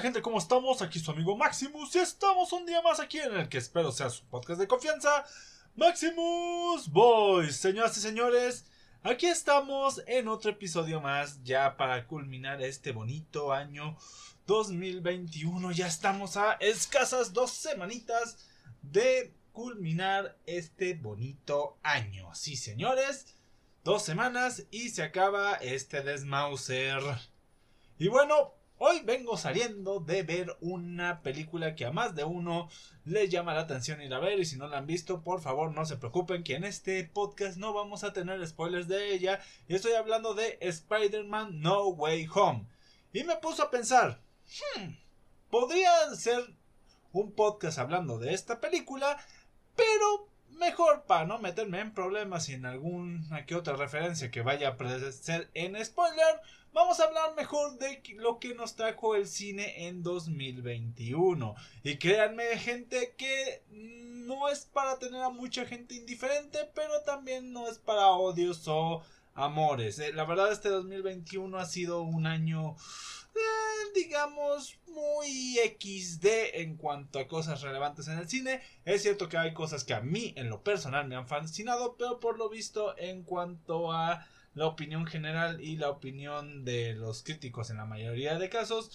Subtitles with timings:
[0.00, 0.80] Gente, ¿cómo estamos?
[0.80, 4.08] Aquí su amigo Maximus y estamos un día más aquí en el que espero sea
[4.10, 5.24] su podcast de confianza,
[5.74, 7.56] Maximus Boys.
[7.56, 8.66] Señoras y señores,
[9.02, 13.96] aquí estamos en otro episodio más ya para culminar este bonito año
[14.46, 15.72] 2021.
[15.72, 18.46] Ya estamos a escasas dos semanitas
[18.82, 22.32] de culminar este bonito año.
[22.36, 23.34] Sí, señores,
[23.82, 27.02] dos semanas y se acaba este desmauser.
[27.98, 32.68] Y bueno, Hoy vengo saliendo de ver una película que a más de uno
[33.04, 35.72] le llama la atención ir a ver y si no la han visto, por favor
[35.72, 39.74] no se preocupen que en este podcast no vamos a tener spoilers de ella y
[39.74, 42.66] estoy hablando de Spider-Man No Way Home.
[43.12, 44.20] Y me puso a pensar,
[44.76, 44.90] hmm,
[45.50, 46.54] podría ser
[47.12, 49.18] un podcast hablando de esta película,
[49.74, 54.68] pero mejor para no meterme en problemas y en alguna que otra referencia que vaya
[54.68, 56.40] a ser en spoiler,
[56.78, 61.56] vamos a hablar mejor de lo que nos trajo el cine en 2021.
[61.82, 67.68] Y créanme, gente, que no es para tener a mucha gente indiferente, pero también no
[67.68, 69.02] es para odios o
[69.34, 69.98] amores.
[69.98, 72.76] Eh, la verdad, este 2021 ha sido un año,
[73.34, 78.62] eh, digamos, muy XD en cuanto a cosas relevantes en el cine.
[78.84, 82.20] Es cierto que hay cosas que a mí, en lo personal, me han fascinado, pero
[82.20, 84.24] por lo visto, en cuanto a
[84.58, 88.90] la opinión general y la opinión de los críticos en la mayoría de casos,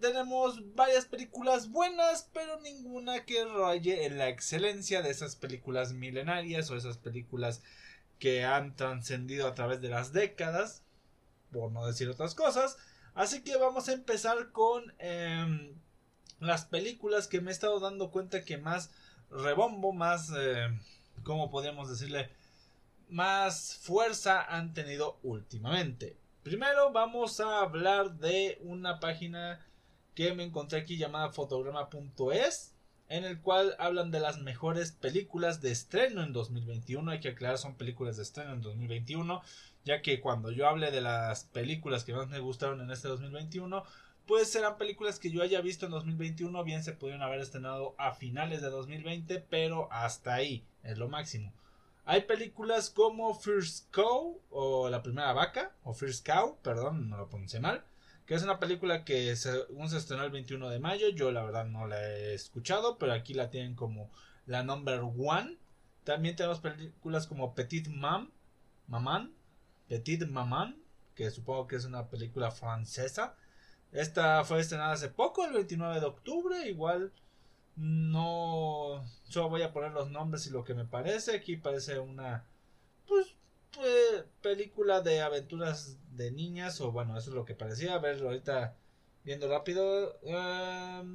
[0.00, 6.70] tenemos varias películas buenas, pero ninguna que raye en la excelencia de esas películas milenarias
[6.70, 7.62] o esas películas
[8.18, 10.82] que han trascendido a través de las décadas,
[11.50, 12.76] por no decir otras cosas.
[13.14, 15.74] Así que vamos a empezar con em,
[16.40, 18.90] las películas que me he estado dando cuenta que más
[19.30, 20.68] rebombo, más, eh,
[21.22, 22.30] ¿cómo podríamos decirle?
[23.14, 26.16] Más fuerza han tenido últimamente.
[26.42, 29.64] Primero vamos a hablar de una página
[30.16, 32.74] que me encontré aquí llamada fotograma.es
[33.08, 37.08] en el cual hablan de las mejores películas de estreno en 2021.
[37.08, 39.42] Hay que aclarar, son películas de estreno en 2021,
[39.84, 43.84] ya que cuando yo hable de las películas que más me gustaron en este 2021,
[44.26, 48.12] pues serán películas que yo haya visto en 2021, bien se pudieron haber estrenado a
[48.12, 51.52] finales de 2020, pero hasta ahí es lo máximo.
[52.06, 57.30] Hay películas como First Cow o La Primera Vaca, o First Cow, perdón, no lo
[57.30, 57.82] pronuncié mal,
[58.26, 61.64] que es una película que según se estrenó el 21 de mayo, yo la verdad
[61.64, 64.10] no la he escuchado, pero aquí la tienen como
[64.46, 65.56] la number one.
[66.04, 68.30] También tenemos películas como Petit Mam,
[68.86, 69.32] Maman,
[69.88, 70.76] Petit Maman,
[71.14, 73.34] que supongo que es una película francesa.
[73.92, 77.12] Esta fue estrenada hace poco, el 29 de octubre, igual
[77.76, 81.36] no solo voy a poner los nombres y lo que me parece.
[81.36, 82.46] Aquí parece una
[83.06, 83.34] pues
[84.40, 87.94] película de aventuras de niñas, o bueno, eso es lo que parecía.
[87.94, 88.76] A ver, ahorita
[89.24, 90.20] viendo rápido,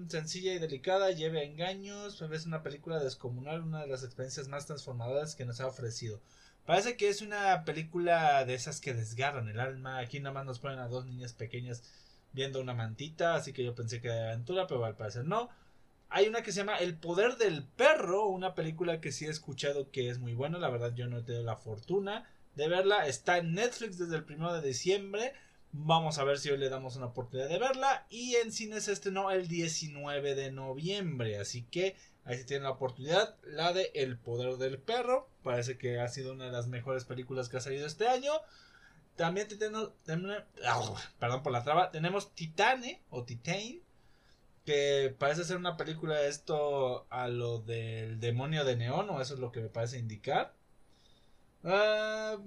[0.07, 5.35] sencilla y delicada, lleve engaños, es una película descomunal, una de las experiencias más transformadoras
[5.35, 6.19] que nos ha ofrecido.
[6.65, 9.99] Parece que es una película de esas que desgarran el alma.
[9.99, 11.83] Aquí nada más nos ponen a dos niñas pequeñas
[12.31, 15.49] viendo una mantita, así que yo pensé que era aventura, pero al parecer no.
[16.09, 19.91] Hay una que se llama El Poder del Perro, una película que sí he escuchado
[19.91, 23.07] que es muy buena, la verdad yo no he tenido la fortuna de verla.
[23.07, 25.33] Está en Netflix desde el 1 de diciembre.
[25.71, 28.05] Vamos a ver si hoy le damos una oportunidad de verla.
[28.09, 31.37] Y en cines estrenó el 19 de noviembre.
[31.37, 33.35] Así que ahí se tiene la oportunidad.
[33.43, 35.29] La de El Poder del Perro.
[35.43, 38.31] Parece que ha sido una de las mejores películas que ha salido este año.
[39.15, 39.91] También tenemos.
[40.65, 40.81] Ah,
[41.19, 41.91] perdón por la traba.
[41.91, 43.81] Tenemos Titane o Titane.
[44.69, 49.09] Que parece ser una película esto a lo del demonio de neón.
[49.09, 50.53] O eso es lo que me parece indicar.
[51.63, 52.37] Ah,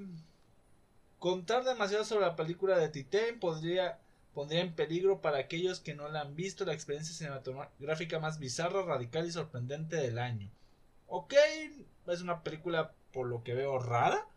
[1.18, 3.98] contar demasiado sobre la película de Titan podría
[4.34, 8.84] pondría en peligro para aquellos que no la han visto la experiencia cinematográfica más bizarra,
[8.84, 10.48] radical y sorprendente del año.
[11.08, 11.34] Ok,
[12.06, 14.28] es una película por lo que veo rara,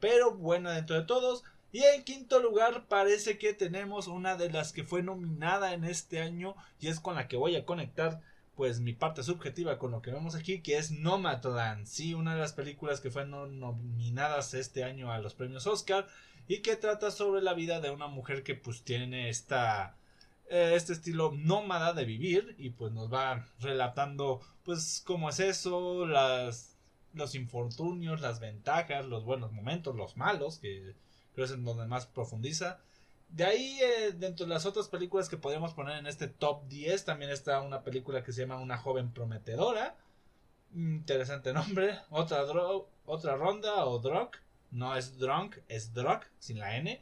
[0.00, 1.44] pero buena dentro de todos.
[1.70, 6.20] Y en quinto lugar parece que tenemos una de las que fue nominada en este
[6.20, 8.20] año y es con la que voy a conectar
[8.56, 12.40] pues mi parte subjetiva con lo que vemos aquí, que es Nomadland, sí, una de
[12.40, 16.08] las películas que fueron nominadas este año a los premios Oscar
[16.48, 19.96] y que trata sobre la vida de una mujer que pues tiene esta
[20.50, 26.06] eh, este estilo nómada de vivir y pues nos va relatando pues cómo es eso,
[26.06, 26.76] las
[27.14, 30.94] los infortunios, las ventajas, los buenos momentos, los malos, que
[31.38, 32.80] creo es en donde más profundiza
[33.28, 37.04] de ahí, eh, dentro de las otras películas que podríamos poner en este top 10,
[37.04, 39.96] también está una película que se llama Una joven prometedora.
[40.74, 41.98] Interesante nombre.
[42.10, 42.44] Otra,
[43.04, 44.30] otra ronda o drug.
[44.70, 47.00] No es drunk, es drug, sin la N.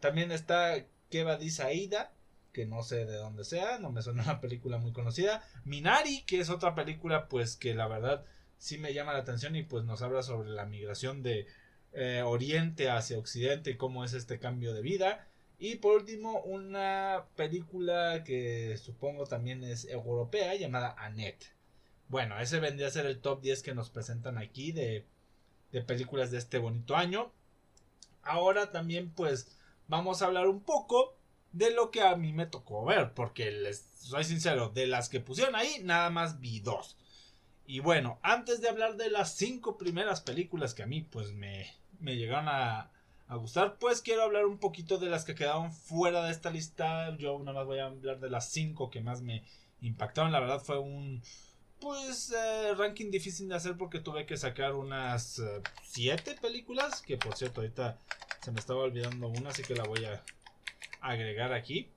[0.00, 2.12] También está Keva Dice Aida,
[2.52, 5.42] que no sé de dónde sea, no me suena una película muy conocida.
[5.64, 8.24] Minari, que es otra película pues que la verdad
[8.58, 11.46] sí me llama la atención y pues nos habla sobre la migración de
[11.98, 15.26] eh, Oriente hacia Occidente y cómo es este cambio de vida.
[15.58, 21.54] Y por último, una película que supongo también es europea llamada Annette.
[22.08, 25.06] Bueno, ese vendría a ser el top 10 que nos presentan aquí de,
[25.72, 27.32] de películas de este bonito año.
[28.22, 29.56] Ahora también pues
[29.88, 31.16] vamos a hablar un poco
[31.52, 35.20] de lo que a mí me tocó ver, porque les soy sincero, de las que
[35.20, 36.98] pusieron ahí, nada más vi dos.
[37.66, 41.66] Y bueno, antes de hablar de las cinco primeras películas que a mí pues me,
[42.00, 42.90] me llegaron a,
[43.28, 47.16] gustar, pues quiero hablar un poquito de las que quedaron fuera de esta lista.
[47.16, 49.44] Yo nada más voy a hablar de las cinco que más me
[49.80, 50.32] impactaron.
[50.32, 51.22] La verdad fue un
[51.80, 57.02] pues eh, ranking difícil de hacer porque tuve que sacar unas eh, siete películas.
[57.02, 57.98] Que por cierto, ahorita
[58.42, 60.22] se me estaba olvidando una, así que la voy a
[61.00, 61.90] agregar aquí.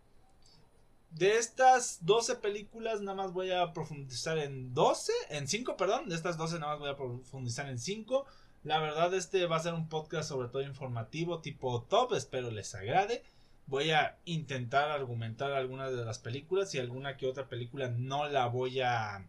[1.11, 6.07] De estas 12 películas, nada más voy a profundizar en 12, en 5, perdón.
[6.07, 8.25] De estas 12, nada más voy a profundizar en 5.
[8.63, 12.13] La verdad, este va a ser un podcast sobre todo informativo, tipo top.
[12.13, 13.23] Espero les agrade.
[13.67, 18.47] Voy a intentar argumentar algunas de las películas y alguna que otra película no la
[18.47, 19.25] voy a.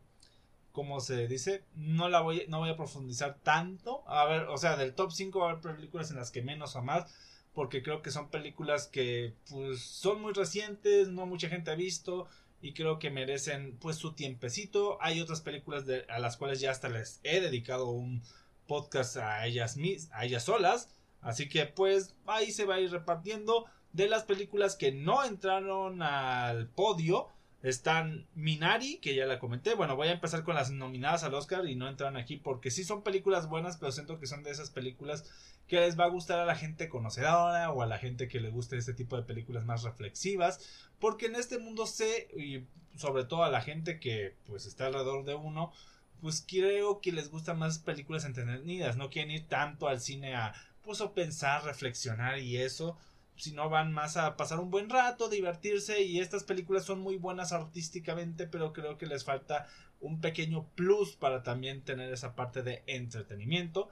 [0.73, 1.65] ¿Cómo se dice?
[1.75, 4.03] No la voy, no voy a profundizar tanto.
[4.09, 6.75] A ver, o sea, del top 5 va a haber películas en las que menos
[6.75, 7.13] o más.
[7.55, 12.29] Porque creo que son películas que pues son muy recientes, no mucha gente ha visto
[12.63, 14.99] y creo que merecen pues su tiempecito.
[15.01, 18.23] Hay otras películas de, a las cuales ya hasta les he dedicado un
[18.71, 19.77] podcast a ellas,
[20.13, 20.89] a ellas solas.
[21.21, 23.67] Así que pues ahí se va a ir repartiendo.
[23.93, 27.27] De las películas que no entraron al podio
[27.65, 29.75] están Minari, que ya la comenté.
[29.75, 32.85] Bueno, voy a empezar con las nominadas al Oscar y no entran aquí porque sí
[32.85, 35.25] son películas buenas, pero siento que son de esas películas
[35.67, 38.51] que les va a gustar a la gente conocedora o a la gente que le
[38.51, 40.61] guste este tipo de películas más reflexivas.
[41.01, 45.25] Porque en este mundo sé, y sobre todo a la gente que pues está alrededor
[45.25, 45.73] de uno,
[46.21, 50.55] pues creo que les gustan más películas entretenidas, no quieren ir tanto al cine a
[50.83, 52.97] pues pensar, reflexionar y eso,
[53.37, 57.53] sino van más a pasar un buen rato, divertirse y estas películas son muy buenas
[57.53, 59.67] artísticamente, pero creo que les falta
[60.01, 63.89] un pequeño plus para también tener esa parte de entretenimiento.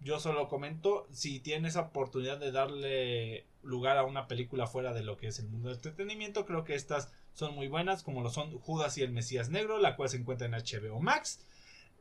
[0.00, 5.16] Yo solo comento, si tienes oportunidad de darle lugar a una película fuera de lo
[5.16, 8.58] que es el mundo del entretenimiento, creo que estas son muy buenas, como lo son
[8.58, 11.40] Judas y el Mesías Negro, la cual se encuentra en HBO Max.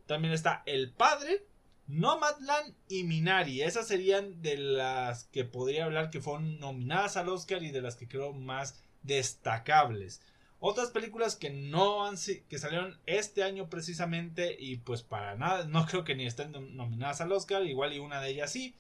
[0.06, 1.46] También está El Padre,
[1.88, 3.62] Nomadland y Minari.
[3.62, 7.96] Esas serían de las que podría hablar que fueron nominadas al Oscar y de las
[7.96, 10.22] que creo más destacables.
[10.60, 12.16] Otras películas que no han
[12.50, 17.22] que salieron este año precisamente y pues para nada, no creo que ni estén nominadas
[17.22, 18.74] al Oscar, igual y una de ellas sí,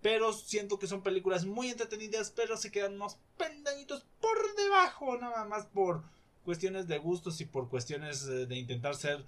[0.00, 5.44] pero siento que son películas muy entretenidas, pero se quedan unos pendañitos por debajo, nada
[5.44, 6.02] más por
[6.44, 9.22] cuestiones de gustos y por cuestiones eh, de intentar ser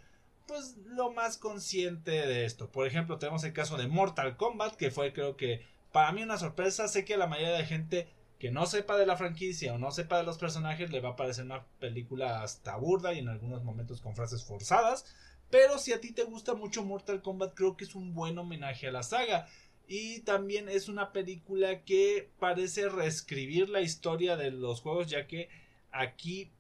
[0.51, 2.73] pues lo más consciente de esto.
[2.73, 6.39] Por ejemplo, tenemos el caso de Mortal Kombat, que fue creo que para mí una
[6.39, 6.89] sorpresa.
[6.89, 8.09] Sé que a la mayoría de gente
[8.41, 11.17] que no sepa de la franquicia o no sepa de los personajes le va a
[11.17, 15.05] parecer una película hasta burda y en algunos momentos con frases forzadas.
[15.51, 18.89] Pero si a ti te gusta mucho Mortal Kombat, creo que es un buen homenaje
[18.89, 19.47] a la saga.
[19.87, 25.49] Y también es una película que parece reescribir la historia de los juegos, ya que
[25.93, 26.51] aquí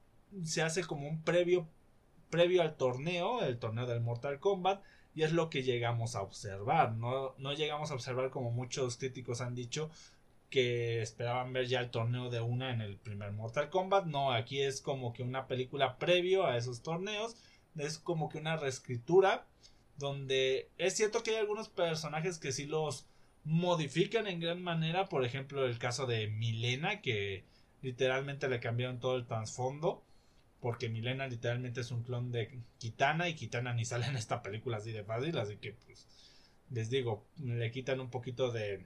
[0.44, 1.66] se hace como un previo
[2.30, 4.82] previo al torneo, el torneo del Mortal Kombat,
[5.14, 6.92] y es lo que llegamos a observar.
[6.94, 9.90] No, no llegamos a observar como muchos críticos han dicho
[10.50, 14.06] que esperaban ver ya el torneo de una en el primer Mortal Kombat.
[14.06, 17.36] No, aquí es como que una película previo a esos torneos.
[17.76, 19.46] Es como que una reescritura
[19.96, 23.06] donde es cierto que hay algunos personajes que sí los
[23.44, 25.08] modifican en gran manera.
[25.08, 27.44] Por ejemplo, el caso de Milena que
[27.80, 30.02] literalmente le cambiaron todo el trasfondo
[30.60, 34.78] porque Milena literalmente es un clon de Kitana y Kitana ni sale en esta película
[34.78, 36.06] así de fácil, así que pues
[36.70, 38.84] les digo, le quitan un poquito de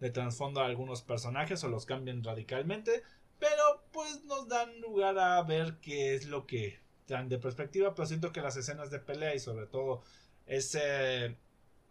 [0.00, 3.02] de trasfondo a algunos personajes o los cambian radicalmente,
[3.38, 8.06] pero pues nos dan lugar a ver qué es lo que dan de perspectiva, pero
[8.06, 10.02] siento que las escenas de pelea y sobre todo
[10.46, 11.36] ese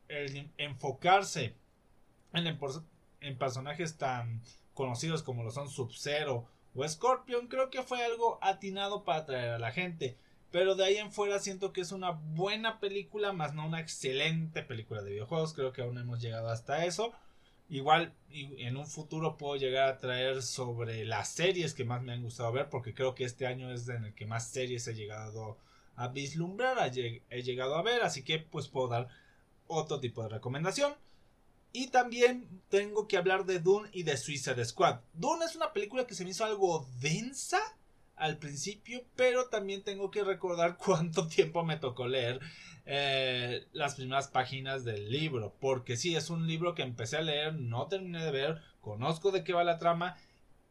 [0.08, 1.56] el enfocarse
[2.34, 2.60] en,
[3.22, 4.42] en personajes tan
[4.74, 9.60] conocidos como lo son Sub-Zero o Scorpion creo que fue algo atinado para atraer a
[9.60, 10.18] la gente.
[10.52, 14.64] Pero de ahí en fuera siento que es una buena película, más no una excelente
[14.64, 15.54] película de videojuegos.
[15.54, 17.14] Creo que aún hemos llegado hasta eso.
[17.68, 22.22] Igual en un futuro puedo llegar a traer sobre las series que más me han
[22.22, 25.58] gustado ver, porque creo que este año es en el que más series he llegado
[25.96, 29.08] a vislumbrar, he llegado a ver, así que pues puedo dar
[29.68, 30.94] otro tipo de recomendación.
[31.76, 35.02] Y también tengo que hablar de Dune y de Suicide Squad.
[35.12, 37.60] Dune es una película que se me hizo algo densa,
[38.16, 42.40] al principio, pero también tengo que recordar cuánto tiempo me tocó leer
[42.86, 47.56] eh, las primeras páginas del libro, porque sí, es un libro que empecé a leer,
[47.56, 50.16] no terminé de ver, conozco de qué va la trama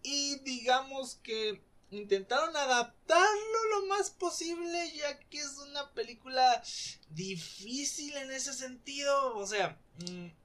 [0.02, 6.62] y digamos que intentaron adaptarlo lo más posible, ya que es una película
[7.10, 9.78] difícil en ese sentido, o sea...
[9.98, 10.43] Mm,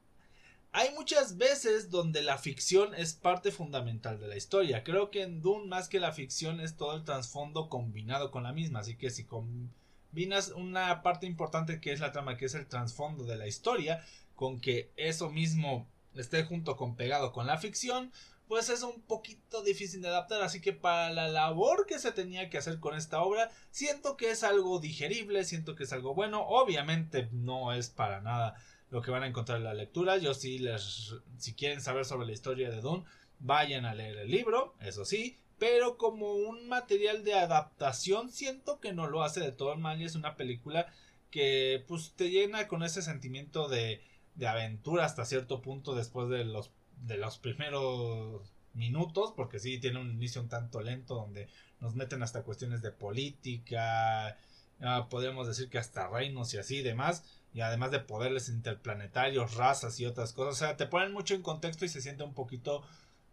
[0.72, 4.84] hay muchas veces donde la ficción es parte fundamental de la historia.
[4.84, 8.54] Creo que en Dune más que la ficción es todo el trasfondo combinado con la
[8.54, 8.80] misma.
[8.80, 13.24] Así que si combinas una parte importante que es la trama, que es el trasfondo
[13.24, 18.12] de la historia, con que eso mismo esté junto con pegado con la ficción,
[18.48, 20.44] pues es un poquito difícil de adaptar.
[20.44, 24.30] Así que para la labor que se tenía que hacer con esta obra, siento que
[24.30, 26.46] es algo digerible, siento que es algo bueno.
[26.48, 28.56] Obviamente no es para nada
[28.92, 30.18] lo que van a encontrar en la lectura.
[30.18, 33.06] Yo sí les, si quieren saber sobre la historia de Dune,
[33.40, 38.94] vayan a leer el libro, eso sí, pero como un material de adaptación siento que
[38.94, 40.88] no lo hace de todo mal y es una película
[41.32, 44.02] que pues te llena con ese sentimiento de,
[44.36, 46.72] de aventura hasta cierto punto después de los
[47.06, 51.48] de los primeros minutos porque sí tiene un inicio un tanto lento donde
[51.80, 54.38] nos meten hasta cuestiones de política
[54.82, 59.56] ah, podemos decir que hasta reinos y así y demás y además de poderes interplanetarios,
[59.56, 60.54] razas y otras cosas.
[60.54, 62.84] O sea, te ponen mucho en contexto y se siente un poquito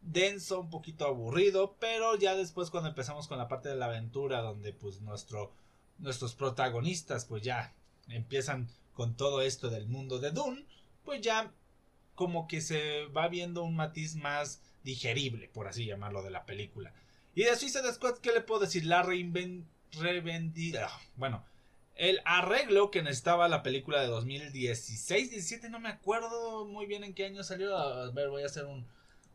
[0.03, 4.41] denso, un poquito aburrido, pero ya después cuando empezamos con la parte de la aventura
[4.41, 5.53] donde pues nuestro,
[5.99, 7.75] nuestros protagonistas pues ya
[8.09, 10.65] empiezan con todo esto del mundo de Dune,
[11.05, 11.53] pues ya
[12.15, 16.95] como que se va viendo un matiz más digerible, por así llamarlo, de la película.
[17.35, 18.87] Y de Suicide Squad, ¿qué le puedo decir?
[18.87, 19.67] La reinvent...
[19.93, 20.91] Revendida.
[21.17, 21.45] Bueno,
[21.97, 27.15] el arreglo que necesitaba la película de 2016, 17, no me acuerdo muy bien en
[27.15, 27.77] qué año salió.
[27.77, 28.67] A ver, voy a hacer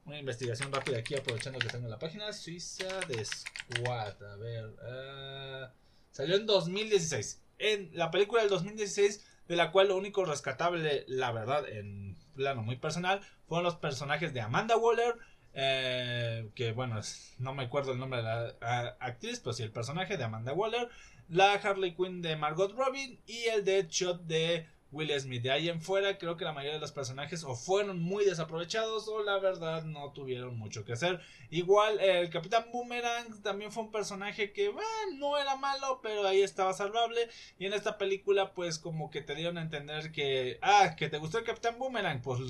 [0.05, 2.31] una investigación rápida aquí aprovechando que tengo la página.
[2.33, 4.65] Suiza de Squad, a ver.
[4.65, 5.71] Uh,
[6.11, 7.41] salió en 2016.
[7.57, 12.61] En la película del 2016, de la cual lo único rescatable, la verdad, en plano
[12.61, 15.15] muy personal, fueron los personajes de Amanda Waller.
[15.53, 16.99] Eh, que bueno,
[17.39, 20.89] no me acuerdo el nombre de la actriz, pero sí el personaje de Amanda Waller
[21.31, 25.41] la Harley Quinn de Margot Robin y el Deadshot de Will Smith.
[25.41, 29.07] De ahí en fuera, creo que la mayoría de los personajes o fueron muy desaprovechados
[29.07, 31.21] o la verdad no tuvieron mucho que hacer.
[31.49, 34.73] Igual el Capitán Boomerang también fue un personaje que
[35.17, 37.29] no era malo, pero ahí estaba salvable.
[37.57, 41.17] Y en esta película, pues como que te dieron a entender que, ah, que te
[41.17, 42.41] gustó el Capitán Boomerang, pues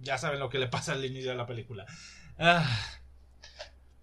[0.00, 1.86] ya saben lo que le pasa al inicio de la película.
[2.38, 2.68] Ah,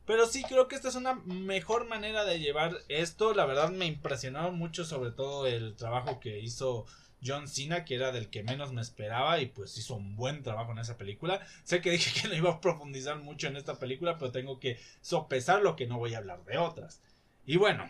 [0.05, 3.33] pero sí creo que esta es una mejor manera de llevar esto.
[3.33, 6.85] La verdad me impresionó mucho sobre todo el trabajo que hizo
[7.25, 10.73] John Cena, que era del que menos me esperaba y pues hizo un buen trabajo
[10.73, 11.39] en esa película.
[11.63, 14.79] Sé que dije que no iba a profundizar mucho en esta película, pero tengo que
[15.01, 17.01] sopesar lo que no voy a hablar de otras.
[17.45, 17.89] Y bueno,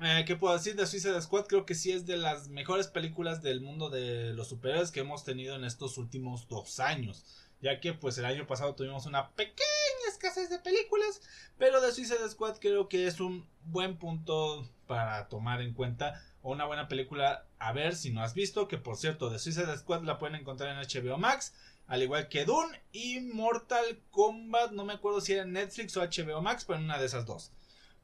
[0.00, 1.46] eh, ¿qué puedo decir de Suicide Squad?
[1.46, 5.24] Creo que sí es de las mejores películas del mundo de los superhéroes que hemos
[5.24, 7.24] tenido en estos últimos dos años
[7.62, 9.62] ya que pues el año pasado tuvimos una pequeña
[10.08, 11.22] escasez de películas,
[11.56, 16.50] pero The Suicide Squad creo que es un buen punto para tomar en cuenta o
[16.50, 20.02] una buena película a ver si no has visto, que por cierto The Suicide Squad
[20.02, 21.54] la pueden encontrar en HBO Max,
[21.86, 26.42] al igual que Dune y Mortal Kombat, no me acuerdo si era Netflix o HBO
[26.42, 27.52] Max, pero en una de esas dos.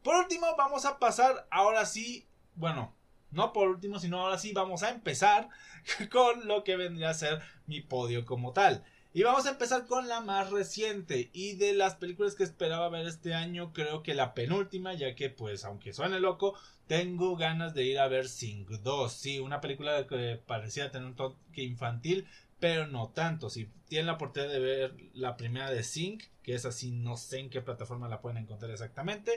[0.02, 2.94] Por último, vamos a pasar ahora sí, bueno,
[3.30, 5.48] no por último, sino ahora sí vamos a empezar
[6.12, 8.84] con lo que vendría a ser mi podio como tal.
[9.18, 11.28] Y vamos a empezar con la más reciente.
[11.32, 15.28] Y de las películas que esperaba ver este año, creo que la penúltima, ya que
[15.28, 16.54] pues aunque suene loco,
[16.86, 19.12] tengo ganas de ir a ver Sing 2.
[19.12, 22.28] Sí, una película que parecía tener un toque infantil,
[22.60, 23.50] pero no tanto.
[23.50, 27.40] Si tienen la oportunidad de ver la primera de Sing, que es así, no sé
[27.40, 29.32] en qué plataforma la pueden encontrar exactamente,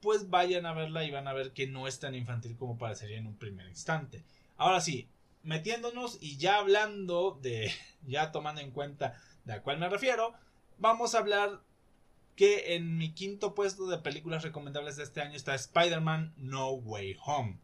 [0.00, 3.18] pues vayan a verla y van a ver que no es tan infantil como parecería
[3.18, 4.22] en un primer instante.
[4.56, 5.08] Ahora sí,
[5.48, 7.72] metiéndonos y ya hablando de,
[8.06, 10.34] ya tomando en cuenta de a cuál me refiero,
[10.76, 11.62] vamos a hablar
[12.36, 17.16] que en mi quinto puesto de películas recomendables de este año está Spider-Man No Way
[17.24, 17.58] Home.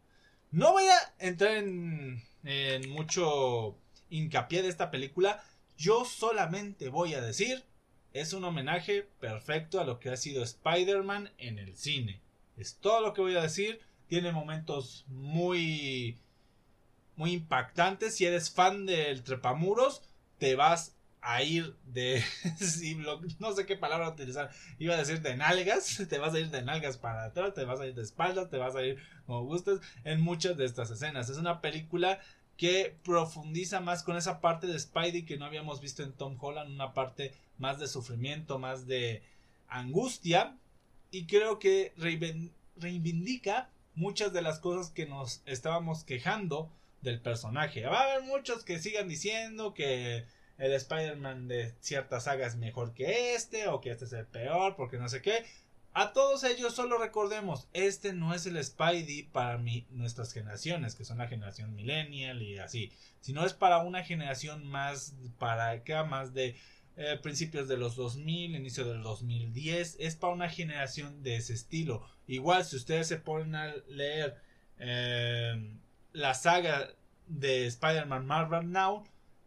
[0.50, 3.76] No voy a entrar en, en mucho
[4.08, 5.44] hincapié de esta película,
[5.76, 7.64] yo solamente voy a decir,
[8.14, 12.22] es un homenaje perfecto a lo que ha sido Spider-Man en el cine.
[12.56, 16.18] Es todo lo que voy a decir, tiene momentos muy
[17.16, 18.10] muy impactante.
[18.10, 20.02] Si eres fan del trepamuros,
[20.38, 20.94] te vas
[21.24, 22.22] a ir de.
[23.38, 24.50] no sé qué palabra utilizar.
[24.78, 26.02] Iba a decir de nalgas.
[26.08, 27.54] Te vas a ir de nalgas para atrás.
[27.54, 28.50] Te vas a ir de espaldas.
[28.50, 29.80] Te vas a ir como gustes.
[30.04, 31.30] En muchas de estas escenas.
[31.30, 32.20] Es una película
[32.56, 36.72] que profundiza más con esa parte de Spidey que no habíamos visto en Tom Holland.
[36.72, 39.22] Una parte más de sufrimiento, más de
[39.68, 40.58] angustia.
[41.10, 41.94] Y creo que
[42.76, 46.70] reivindica muchas de las cosas que nos estábamos quejando
[47.04, 47.86] del personaje.
[47.86, 50.24] Va a haber muchos que sigan diciendo que
[50.58, 54.74] el Spider-Man de cierta saga es mejor que este o que este es el peor
[54.76, 55.44] porque no sé qué.
[55.96, 61.18] A todos ellos solo recordemos, este no es el Spidey para nuestras generaciones, que son
[61.18, 66.56] la generación millennial y así, sino es para una generación más, para que más de
[66.96, 72.04] eh, principios de los 2000, inicio del 2010, es para una generación de ese estilo.
[72.26, 74.36] Igual si ustedes se ponen a leer
[74.78, 75.76] eh,
[76.14, 76.94] la saga
[77.26, 79.04] de Spider-Man Marvel Now,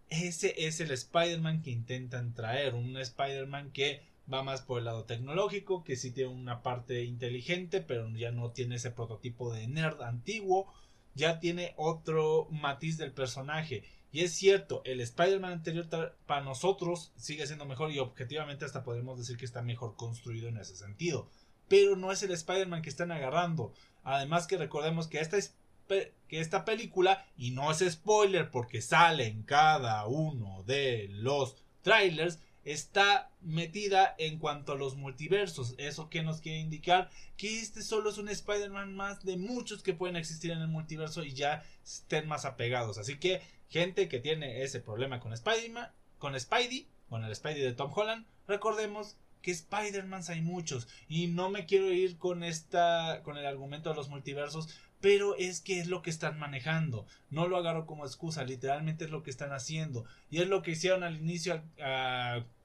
[0.09, 5.05] ese es el Spider-Man que intentan traer, un Spider-Man que va más por el lado
[5.05, 10.01] tecnológico, que sí tiene una parte inteligente, pero ya no tiene ese prototipo de nerd
[10.01, 10.71] antiguo,
[11.15, 13.83] ya tiene otro matiz del personaje.
[14.11, 19.17] Y es cierto, el Spider-Man anterior para nosotros sigue siendo mejor y objetivamente hasta podemos
[19.17, 21.29] decir que está mejor construido en ese sentido.
[21.69, 23.73] Pero no es el Spider-Man que están agarrando.
[24.03, 25.37] Además que recordemos que esta,
[25.87, 32.39] que esta película, y no es spoiler porque sale en cada uno de los trailers,
[32.67, 35.73] está metida en cuanto a los multiversos.
[35.77, 37.09] ¿Eso que nos quiere indicar?
[37.37, 41.23] Que este solo es un Spider-Man más de muchos que pueden existir en el multiverso
[41.23, 42.97] y ya estén más apegados.
[42.97, 45.73] Así que, gente que tiene ese problema con Spidey,
[46.17, 51.49] con Spidey, con el Spidey de Tom Holland, recordemos que Spider-Man hay muchos y no
[51.49, 54.67] me quiero ir con esta con el argumento de los multiversos
[55.01, 57.05] pero es que es lo que están manejando.
[57.29, 60.05] No lo agarro como excusa, literalmente es lo que están haciendo.
[60.29, 61.61] Y es lo que hicieron al inicio,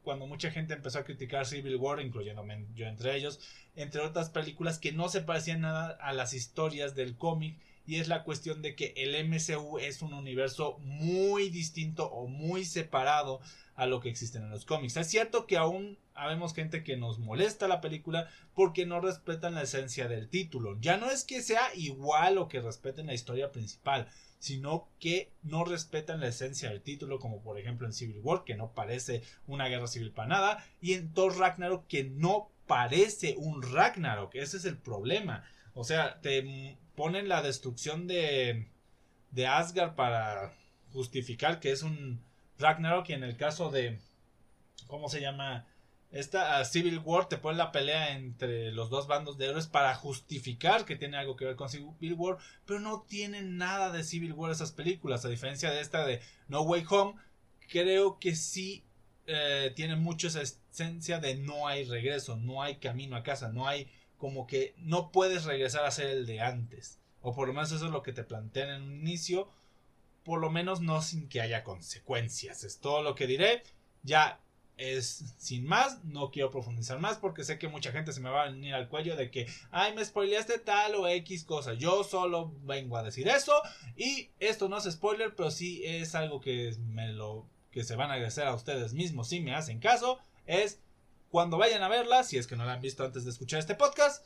[0.02, 3.40] cuando mucha gente empezó a criticar Civil War, incluyéndome yo entre ellos,
[3.76, 7.58] entre otras películas que no se parecían nada a las historias del cómic.
[7.86, 12.64] Y es la cuestión de que el MCU es un universo muy distinto o muy
[12.64, 13.40] separado
[13.74, 14.96] a lo que existen en los cómics.
[14.96, 19.62] Es cierto que aún habemos gente que nos molesta la película porque no respetan la
[19.62, 20.78] esencia del título.
[20.80, 25.64] Ya no es que sea igual o que respeten la historia principal, sino que no
[25.64, 29.68] respetan la esencia del título, como por ejemplo en Civil War, que no parece una
[29.68, 34.34] guerra civil para nada, y en Thor Ragnarok, que no parece un Ragnarok.
[34.34, 35.44] Ese es el problema.
[35.74, 38.68] O sea, te ponen la destrucción de,
[39.32, 40.54] de Asgard para
[40.92, 42.22] justificar que es un
[42.60, 43.98] Ragnarok y en el caso de
[44.86, 45.66] ¿cómo se llama?
[46.12, 50.84] Esta Civil War te pone la pelea entre los dos bandos de héroes para justificar
[50.84, 54.52] que tiene algo que ver con Civil War, pero no tienen nada de Civil War
[54.52, 57.14] esas películas, a diferencia de esta de No Way Home,
[57.68, 58.84] creo que sí
[59.26, 63.66] eh, tiene mucho esa esencia de no hay regreso, no hay camino a casa, no
[63.66, 63.90] hay
[64.22, 67.86] como que no puedes regresar a ser el de antes, o por lo menos eso
[67.86, 69.48] es lo que te plantean en un inicio,
[70.22, 72.62] por lo menos no sin que haya consecuencias.
[72.62, 73.64] Es todo lo que diré.
[74.04, 74.38] Ya
[74.76, 78.44] es sin más, no quiero profundizar más porque sé que mucha gente se me va
[78.44, 81.74] a venir al cuello de que, ay, me spoileaste tal o X cosa.
[81.74, 83.60] Yo solo vengo a decir eso
[83.96, 88.12] y esto no es spoiler, pero sí es algo que me lo que se van
[88.12, 90.20] a agradecer a ustedes mismos si me hacen caso.
[90.46, 90.78] Es
[91.32, 93.74] cuando vayan a verla, si es que no la han visto antes de escuchar este
[93.74, 94.22] podcast,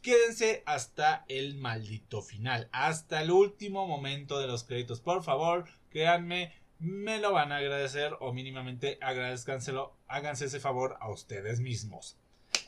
[0.00, 5.00] quédense hasta el maldito final, hasta el último momento de los créditos.
[5.00, 11.10] Por favor, créanme, me lo van a agradecer o mínimamente agradezcanselo, háganse ese favor a
[11.10, 12.16] ustedes mismos.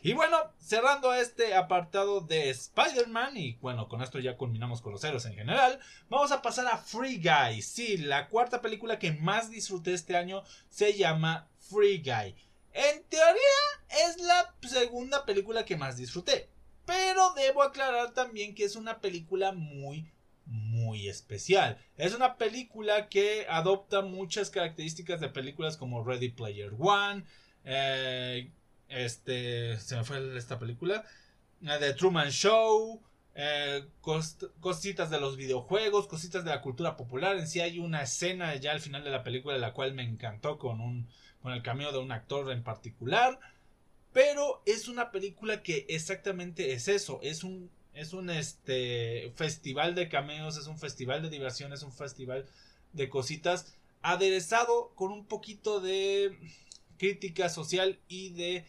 [0.03, 5.05] Y bueno, cerrando este apartado de Spider-Man, y bueno, con esto ya culminamos con los
[5.05, 5.79] héroes en general,
[6.09, 7.63] vamos a pasar a Free Guy.
[7.63, 12.35] Sí, la cuarta película que más disfruté este año se llama Free Guy.
[12.77, 16.51] En teoría es la segunda película que más disfruté.
[16.85, 20.13] Pero debo aclarar también que es una película muy,
[20.45, 21.79] muy especial.
[21.97, 27.25] Es una película que adopta muchas características de películas como Ready Player One.
[27.65, 28.51] Eh,
[28.89, 29.81] este.
[29.81, 31.03] Se me fue esta película.
[31.63, 33.03] The eh, Truman Show.
[33.39, 37.37] Eh, cositas de los videojuegos, cositas de la cultura popular.
[37.37, 40.59] En sí hay una escena ya al final de la película la cual me encantó
[40.59, 41.07] con un
[41.43, 43.39] con el cameo de un actor en particular.
[44.15, 50.09] Pero es una película que exactamente es eso, es un es un este festival de
[50.09, 52.47] cameos, es un festival de diversión, es un festival
[52.95, 56.39] de cositas aderezado con un poquito de
[56.97, 58.65] crítica social y de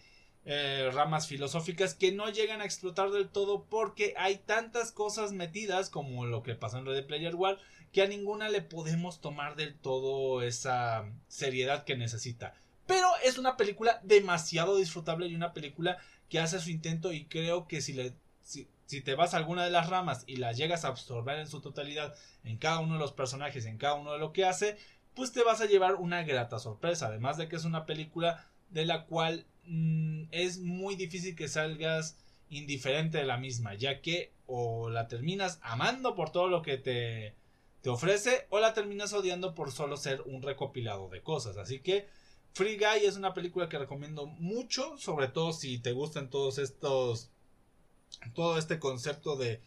[0.49, 5.89] eh, ramas filosóficas que no llegan a explotar del todo porque hay tantas cosas metidas
[5.89, 7.57] como lo que pasó en Red Player One
[7.91, 12.53] que a ninguna le podemos tomar del todo esa seriedad que necesita.
[12.85, 15.97] Pero es una película demasiado disfrutable y una película
[16.29, 18.69] que hace su intento y creo que si, le, si,
[19.01, 22.15] te vas a alguna de las ramas y la llegas a absorber en su totalidad
[22.45, 24.77] en cada uno de los personajes, en cada uno de lo que hace,
[25.13, 27.07] pues te vas a llevar una grata sorpresa.
[27.07, 32.17] Además de que es una película de la cual mm, es muy difícil que salgas
[32.49, 37.35] indiferente de la misma, ya que o la terminas amando por todo lo que te,
[37.81, 41.57] te ofrece o la terminas odiando por solo ser un recopilado de cosas.
[41.57, 42.07] Así que
[42.53, 47.29] Free Guy es una película que recomiendo mucho, sobre todo si te gustan todos estos,
[48.33, 49.61] todo este concepto de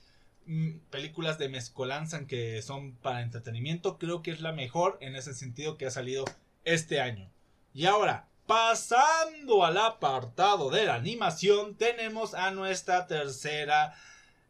[0.47, 3.99] mm, películas de mezcolanza que son para entretenimiento.
[3.99, 6.25] Creo que es la mejor en ese sentido que ha salido
[6.65, 7.31] este año.
[7.73, 13.95] Y ahora, pasando al apartado de la animación, tenemos a nuestra tercera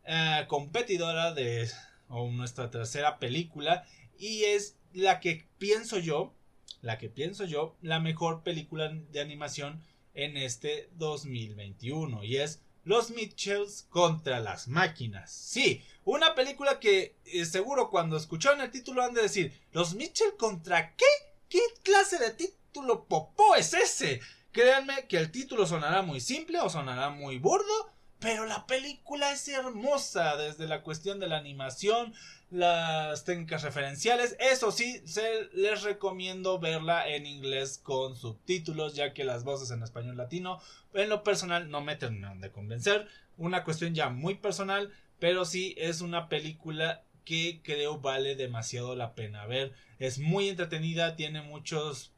[0.06, 1.70] eh, competidora de
[2.08, 3.84] o nuestra tercera película
[4.18, 6.32] y es la que pienso yo
[6.80, 9.84] la que pienso yo la mejor película de animación
[10.14, 15.30] en este 2021 y es Los Mitchells contra las máquinas.
[15.30, 20.38] Sí, una película que eh, seguro cuando escucharon el título han de decir, ¿Los Mitchell
[20.38, 21.04] contra qué?
[21.50, 22.30] ¿Qué clase de
[22.70, 24.20] título popó es ese?
[24.52, 29.48] Créanme que el título sonará muy simple o sonará muy burdo, pero la película es
[29.48, 32.14] hermosa desde la cuestión de la animación,
[32.50, 34.36] las técnicas referenciales.
[34.38, 39.82] Eso sí, se, les recomiendo verla en inglés con subtítulos, ya que las voces en
[39.82, 40.60] español latino,
[40.94, 43.08] en lo personal, no me terminan de convencer.
[43.36, 49.14] Una cuestión ya muy personal, pero sí es una película que creo vale demasiado la
[49.14, 49.72] pena ver.
[49.98, 52.12] Es muy entretenida, tiene muchos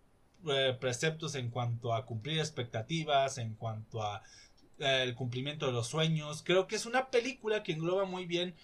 [0.48, 4.22] eh, preceptos en cuanto a cumplir expectativas, en cuanto a
[4.78, 6.42] el cumplimiento de los sueños.
[6.44, 8.55] Creo que es una película que engloba muy bien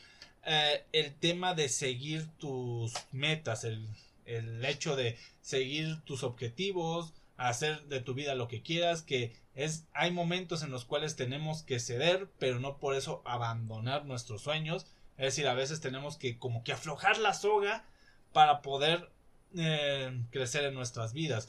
[0.44, 3.86] eh, el tema de seguir tus metas, el,
[4.24, 9.86] el, hecho de seguir tus objetivos, hacer de tu vida lo que quieras, que es
[9.92, 14.86] hay momentos en los cuales tenemos que ceder, pero no por eso abandonar nuestros sueños.
[15.16, 17.84] Es decir, a veces tenemos que como que aflojar la soga
[18.32, 19.10] para poder
[19.56, 21.48] eh, crecer en nuestras vidas.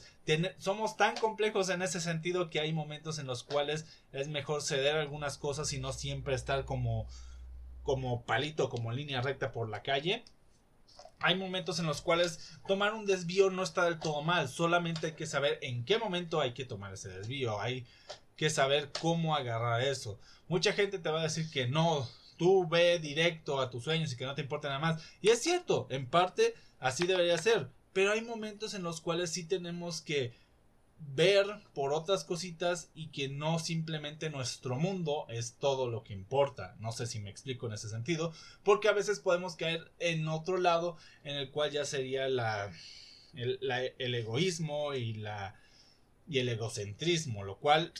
[0.58, 4.96] somos tan complejos en ese sentido que hay momentos en los cuales es mejor ceder
[4.96, 7.08] algunas cosas y no siempre estar como
[7.82, 10.24] como palito, como línea recta por la calle.
[11.18, 15.12] Hay momentos en los cuales tomar un desvío no está del todo mal, solamente hay
[15.12, 17.86] que saber en qué momento hay que tomar ese desvío, hay
[18.36, 20.18] que saber cómo agarrar eso.
[20.48, 22.08] Mucha gente te va a decir que no,
[22.38, 25.02] tú ve directo a tus sueños y que no te importa nada más.
[25.20, 27.68] Y es cierto, en parte así debería ser.
[27.92, 30.32] Pero hay momentos en los cuales sí tenemos que
[31.14, 36.76] ver por otras cositas y que no simplemente nuestro mundo es todo lo que importa.
[36.78, 40.58] No sé si me explico en ese sentido, porque a veces podemos caer en otro
[40.58, 42.72] lado en el cual ya sería la,
[43.34, 43.58] el,
[43.98, 45.58] el egoísmo y, la,
[46.28, 47.92] y el egocentrismo, lo cual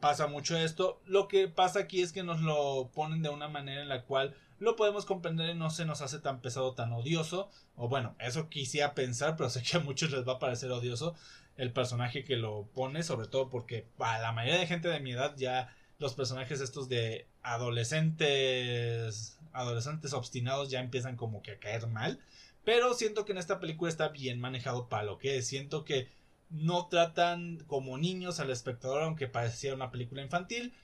[0.00, 1.00] pasa mucho esto.
[1.06, 4.36] Lo que pasa aquí es que nos lo ponen de una manera en la cual
[4.58, 7.50] lo podemos comprender y no se nos hace tan pesado, tan odioso.
[7.76, 11.14] O bueno, eso quisiera pensar, pero sé que a muchos les va a parecer odioso
[11.56, 15.12] el personaje que lo pone, sobre todo porque a la mayoría de gente de mi
[15.12, 21.86] edad ya los personajes estos de adolescentes, adolescentes obstinados ya empiezan como que a caer
[21.88, 22.20] mal.
[22.64, 25.46] Pero siento que en esta película está bien manejado para lo que es.
[25.46, 26.08] Siento que
[26.50, 30.74] no tratan como niños al espectador, aunque parecía una película infantil.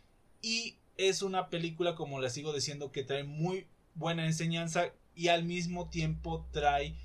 [0.42, 5.44] Y es una película, como les sigo diciendo, que trae muy buena enseñanza y al
[5.44, 6.96] mismo tiempo trae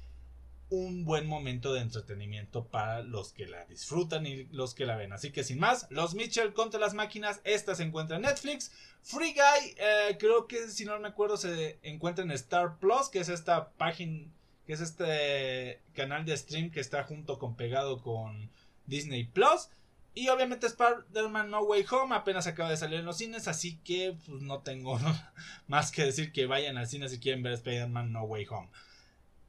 [0.70, 5.14] un buen momento de entretenimiento para los que la disfrutan y los que la ven.
[5.14, 8.72] Así que sin más, Los Mitchell contra las máquinas, esta se encuentra en Netflix.
[9.02, 13.20] Free Guy, eh, creo que si no me acuerdo, se encuentra en Star Plus, que
[13.20, 14.28] es esta página,
[14.68, 18.52] que es este canal de stream que está junto con pegado con
[18.86, 19.70] Disney Plus.
[20.20, 24.18] Y obviamente Spider-Man No Way Home apenas acaba de salir en los cines, así que
[24.26, 25.00] pues, no tengo
[25.68, 28.68] más que decir que vayan al cine si quieren ver Spider-Man No Way Home.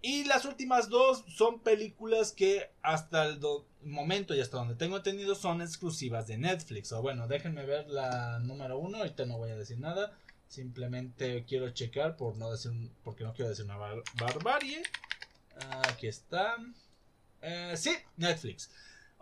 [0.01, 3.41] Y las últimas dos son películas que hasta el
[3.83, 6.93] momento y hasta donde tengo entendido son exclusivas de Netflix.
[6.93, 10.17] O bueno, déjenme ver la número uno, ahorita no voy a decir nada.
[10.47, 12.71] Simplemente quiero checar por no decir,
[13.03, 13.77] porque no quiero decir una
[14.21, 14.85] barbarie.
[15.89, 16.55] Aquí está.
[17.43, 18.71] Eh, sí, Netflix.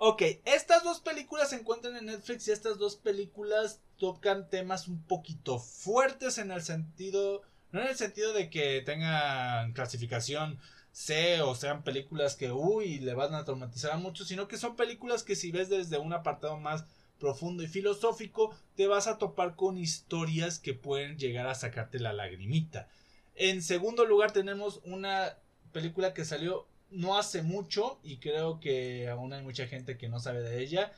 [0.01, 5.03] Ok, estas dos películas se encuentran en Netflix y estas dos películas tocan temas un
[5.03, 10.61] poquito fuertes en el sentido, no en el sentido de que tengan clasificación
[10.93, 14.77] C o sean películas que, uy, le van a traumatizar a muchos, sino que son
[14.77, 16.85] películas que si ves desde un apartado más
[17.19, 22.13] profundo y filosófico, te vas a topar con historias que pueden llegar a sacarte la
[22.13, 22.89] lagrimita.
[23.35, 25.39] En segundo lugar tenemos una
[25.73, 30.21] película que salió no hace mucho y creo que aún hay mucha gente que no
[30.21, 30.93] sabe de ella.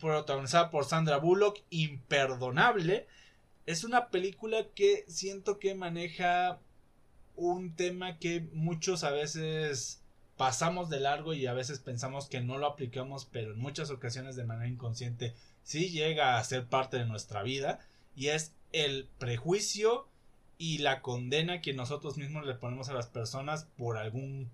[0.00, 3.06] Protagonizada por Sandra Bullock, imperdonable.
[3.66, 6.60] Es una película que siento que maneja
[7.36, 10.02] un tema que muchos a veces
[10.36, 14.36] pasamos de largo y a veces pensamos que no lo aplicamos, pero en muchas ocasiones
[14.36, 17.80] de manera inconsciente sí llega a ser parte de nuestra vida
[18.14, 20.08] y es el prejuicio
[20.56, 24.50] y la condena que nosotros mismos le ponemos a las personas por algún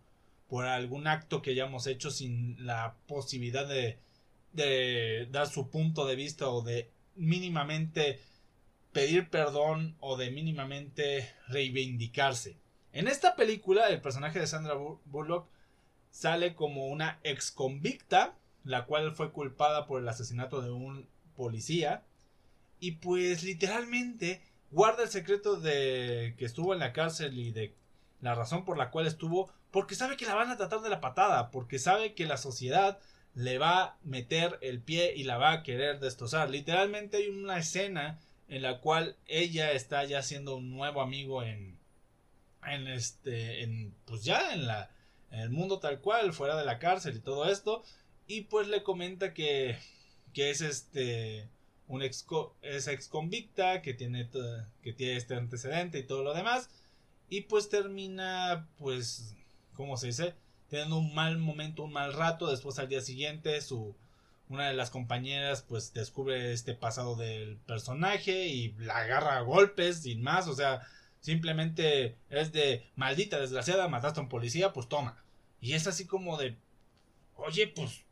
[0.54, 3.98] por algún acto que hayamos hecho sin la posibilidad de,
[4.52, 8.20] de dar su punto de vista o de mínimamente
[8.92, 12.56] pedir perdón o de mínimamente reivindicarse.
[12.92, 15.48] En esta película el personaje de Sandra Bullock
[16.12, 22.04] sale como una ex convicta, la cual fue culpada por el asesinato de un policía
[22.78, 24.40] y pues literalmente
[24.70, 27.74] guarda el secreto de que estuvo en la cárcel y de
[28.20, 31.00] la razón por la cual estuvo porque sabe que la van a tratar de la
[31.00, 33.00] patada, porque sabe que la sociedad
[33.34, 36.48] le va a meter el pie y la va a querer destrozar.
[36.48, 41.76] Literalmente hay una escena en la cual ella está ya siendo un nuevo amigo en
[42.64, 44.90] en este en pues ya en la
[45.32, 47.82] el mundo tal cual fuera de la cárcel y todo esto
[48.28, 49.76] y pues le comenta que
[50.34, 51.48] que es este
[51.88, 52.24] un ex
[52.62, 54.30] es ex convicta que tiene
[54.84, 56.70] que tiene este antecedente y todo lo demás
[57.28, 59.34] y pues termina pues
[59.74, 60.34] ¿cómo se dice?
[60.68, 63.94] Teniendo un mal momento, un mal rato, después al día siguiente su
[64.48, 70.02] una de las compañeras pues descubre este pasado del personaje y la agarra a golpes
[70.02, 70.82] sin más, o sea,
[71.20, 75.22] simplemente es de maldita desgraciada, mataste a un policía, pues toma.
[75.60, 76.56] Y es así como de,
[77.36, 78.04] oye, pues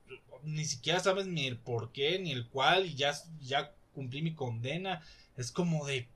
[0.43, 4.35] ni siquiera sabes ni el por qué, ni el cuál, y ya, ya cumplí mi
[4.35, 5.03] condena.
[5.37, 6.09] Es como de,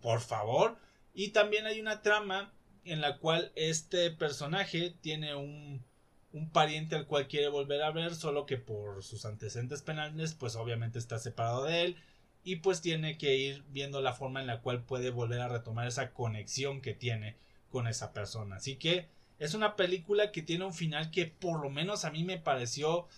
[0.00, 0.78] por favor.
[1.14, 2.52] Y también hay una trama
[2.92, 5.84] en la cual este personaje tiene un,
[6.32, 10.56] un pariente al cual quiere volver a ver, solo que por sus antecedentes penales, pues
[10.56, 11.96] obviamente está separado de él
[12.44, 15.86] y pues tiene que ir viendo la forma en la cual puede volver a retomar
[15.86, 17.36] esa conexión que tiene
[17.70, 18.56] con esa persona.
[18.56, 22.24] Así que es una película que tiene un final que por lo menos a mí
[22.24, 23.08] me pareció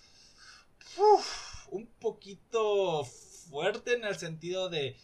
[1.69, 4.97] un poquito fuerte en el sentido de,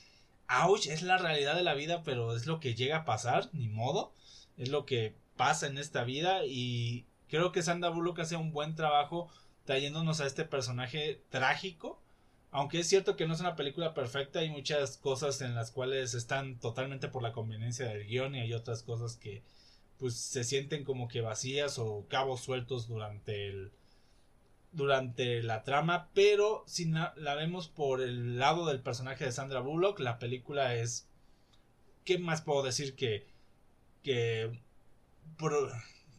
[0.47, 3.67] ouch, es la realidad de la vida, pero es lo que llega a pasar, ni
[3.67, 4.13] modo
[4.57, 8.75] es lo que pasa en esta vida y creo que Sandra Bullock hace un buen
[8.75, 9.29] trabajo
[9.65, 12.01] trayéndonos a este personaje trágico.
[12.51, 16.13] Aunque es cierto que no es una película perfecta, hay muchas cosas en las cuales
[16.13, 19.43] están totalmente por la conveniencia del guion y hay otras cosas que
[19.99, 23.71] pues se sienten como que vacías o cabos sueltos durante el
[24.71, 29.59] durante la trama, pero si la, la vemos por el lado del personaje de Sandra
[29.59, 31.07] Bullock, la película es
[32.03, 33.27] ¿qué más puedo decir que
[34.07, 34.61] que,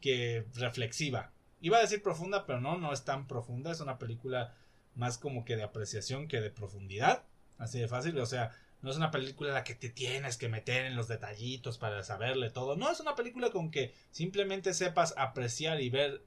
[0.03, 1.33] que reflexiva.
[1.63, 3.73] Iba a decir profunda, pero no, no es tan profunda.
[3.73, 4.55] Es una película
[4.95, 7.25] más como que de apreciación que de profundidad.
[7.57, 8.19] Así de fácil.
[8.19, 11.09] O sea, no es una película en la que te tienes que meter en los
[11.09, 12.77] detallitos para saberle todo.
[12.77, 16.23] No, es una película con que simplemente sepas apreciar y ver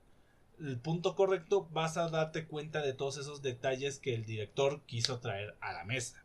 [0.59, 5.19] el punto correcto, vas a darte cuenta de todos esos detalles que el director quiso
[5.19, 6.23] traer a la mesa.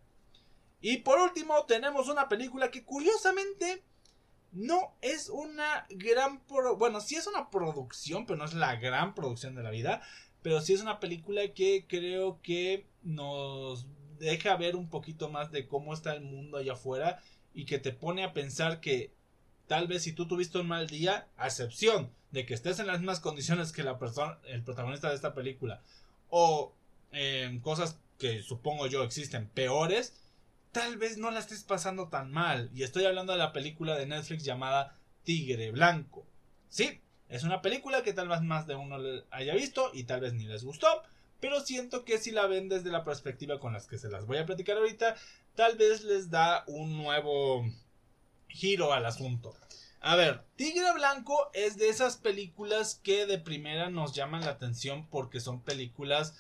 [0.80, 3.82] Y por último, tenemos una película que curiosamente
[4.52, 6.42] no es una gran...
[6.78, 10.02] bueno, sí es una producción, pero no es la gran producción de la vida.
[10.42, 13.86] Pero sí es una película que creo que nos
[14.18, 17.20] deja ver un poquito más de cómo está el mundo allá afuera
[17.52, 19.12] y que te pone a pensar que
[19.66, 22.98] tal vez si tú tuviste un mal día, a excepción de que estés en las
[22.98, 25.82] mismas condiciones que la persona, el protagonista de esta película,
[26.28, 26.74] o
[27.12, 30.14] en cosas que supongo yo existen peores,
[30.72, 32.70] tal vez no la estés pasando tan mal.
[32.74, 36.26] Y estoy hablando de la película de Netflix llamada Tigre Blanco.
[36.68, 38.98] Sí, es una película que tal vez más de uno
[39.30, 41.02] haya visto y tal vez ni les gustó.
[41.40, 44.38] Pero siento que si la ven desde la perspectiva con las que se las voy
[44.38, 45.16] a platicar ahorita,
[45.54, 47.64] tal vez les da un nuevo
[48.48, 49.54] giro al asunto.
[50.00, 55.06] A ver, Tigre Blanco es de esas películas que de primera nos llaman la atención
[55.08, 56.34] porque son películas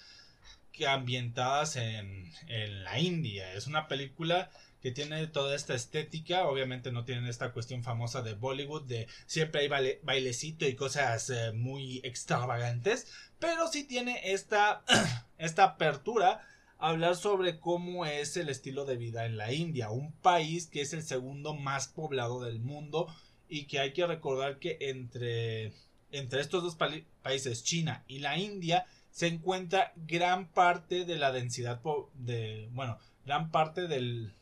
[0.84, 3.52] ambientadas en, en la India.
[3.54, 4.50] Es una película
[4.86, 9.62] que tiene toda esta estética, obviamente no tienen esta cuestión famosa de Bollywood, de siempre
[9.62, 13.08] hay bailecito y cosas eh, muy extravagantes,
[13.40, 14.84] pero sí tiene esta,
[15.38, 16.46] esta apertura
[16.78, 20.82] a hablar sobre cómo es el estilo de vida en la India, un país que
[20.82, 23.12] es el segundo más poblado del mundo
[23.48, 25.72] y que hay que recordar que entre,
[26.12, 26.76] entre estos dos
[27.22, 28.86] países, China y la India,
[29.16, 31.80] se encuentra gran parte de la densidad
[32.16, 34.34] de bueno gran parte del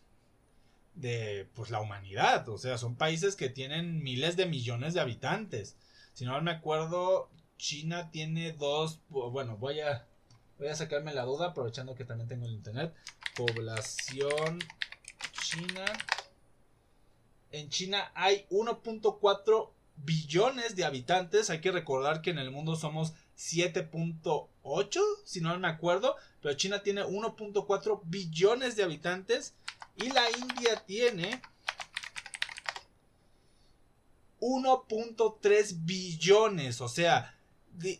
[0.97, 2.49] de pues la humanidad.
[2.49, 5.77] O sea son países que tienen miles de millones de habitantes.
[6.13, 10.09] Si no me acuerdo China tiene dos bueno voy a
[10.59, 12.93] voy a sacarme la duda aprovechando que también tengo el internet.
[13.37, 14.59] Población
[15.41, 15.85] china.
[17.53, 21.49] En China hay 1.4 billones de habitantes.
[21.51, 26.83] Hay que recordar que en el mundo somos 7.8, si no me acuerdo, pero China
[26.83, 29.55] tiene 1.4 billones de habitantes
[29.97, 31.43] y la India tiene
[34.41, 37.37] 1.3 billones, o sea,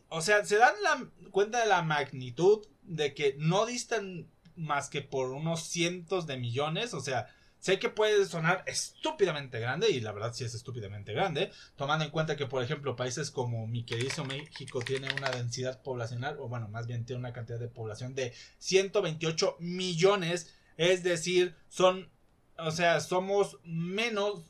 [0.09, 5.03] o sea, se dan la cuenta de la magnitud de que no distan más que
[5.03, 7.34] por unos cientos de millones, o sea,
[7.65, 12.11] sé que puede sonar estúpidamente grande, y la verdad sí es estúpidamente grande, tomando en
[12.11, 16.69] cuenta que, por ejemplo, países como mi querido México tiene una densidad poblacional, o bueno,
[16.69, 20.55] más bien tiene una cantidad de población de 128 millones.
[20.77, 22.11] Es decir, son,
[22.59, 24.43] o sea, somos menos,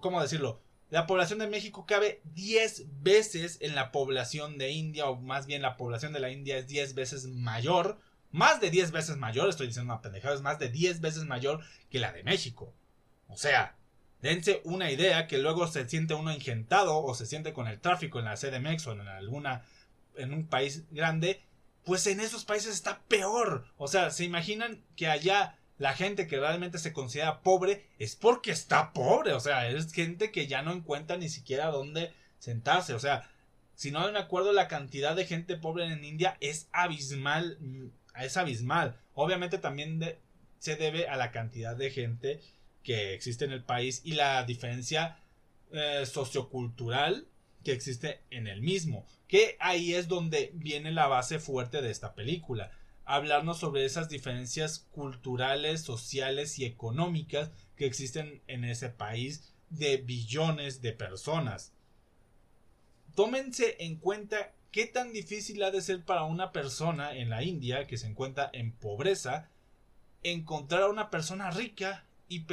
[0.00, 0.62] ¿cómo decirlo?
[0.88, 5.60] La población de México cabe 10 veces en la población de India, o más bien
[5.60, 7.98] la población de la India es 10 veces mayor,
[8.30, 11.60] más de 10 veces mayor, estoy diciendo una pendejada, es más de 10 veces mayor
[11.90, 12.74] que la de México.
[13.28, 13.76] O sea,
[14.20, 18.18] dense una idea que luego se siente uno ingentado o se siente con el tráfico
[18.18, 19.64] en la CDMX o en alguna
[20.16, 21.42] en un país grande,
[21.84, 23.66] pues en esos países está peor.
[23.76, 28.50] O sea, se imaginan que allá la gente que realmente se considera pobre es porque
[28.50, 29.32] está pobre.
[29.32, 32.94] O sea, es gente que ya no encuentra ni siquiera dónde sentarse.
[32.94, 33.30] O sea,
[33.74, 37.58] si no me acuerdo, la cantidad de gente pobre en India es abismal.
[38.24, 38.98] Es abismal.
[39.14, 40.00] Obviamente también
[40.58, 42.40] se debe a la cantidad de gente
[42.82, 45.18] que existe en el país y la diferencia
[45.72, 47.26] eh, sociocultural
[47.64, 49.06] que existe en el mismo.
[49.26, 52.70] Que ahí es donde viene la base fuerte de esta película
[53.08, 60.82] hablarnos sobre esas diferencias culturales, sociales y económicas que existen en ese país de billones
[60.82, 61.72] de personas.
[63.14, 67.86] Tómense en cuenta qué tan difícil ha de ser para una persona en la India
[67.86, 69.50] que se encuentra en pobreza
[70.22, 72.44] encontrar a una persona rica y,